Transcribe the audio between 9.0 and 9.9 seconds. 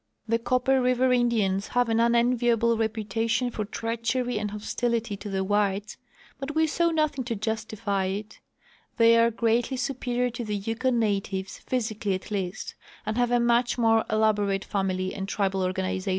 are greatl}^